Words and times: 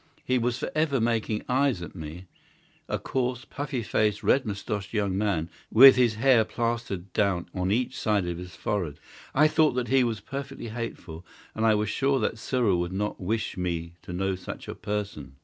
He 0.25 0.39
was 0.39 0.57
for 0.57 0.71
ever 0.73 0.99
making 0.99 1.43
eyes 1.47 1.83
at 1.83 1.93
me—a 1.95 2.97
coarse, 2.97 3.45
puffy 3.45 3.83
faced, 3.83 4.23
red 4.23 4.47
moustached 4.47 4.95
young 4.95 5.15
man, 5.15 5.47
with 5.71 5.95
his 5.95 6.15
hair 6.15 6.43
plastered 6.43 7.13
down 7.13 7.47
on 7.53 7.69
each 7.69 7.95
side 7.99 8.25
of 8.25 8.39
his 8.39 8.55
forehead. 8.55 8.99
I 9.35 9.47
thought 9.47 9.73
that 9.73 9.89
he 9.89 10.03
was 10.03 10.19
perfectly 10.19 10.69
hateful—and 10.69 11.63
I 11.67 11.75
was 11.75 11.89
sure 11.91 12.19
that 12.19 12.39
Cyril 12.39 12.79
would 12.79 12.91
not 12.93 13.21
wish 13.21 13.57
me 13.57 13.93
to 14.01 14.11
know 14.11 14.33
such 14.33 14.67
a 14.67 14.73
person." 14.73 15.35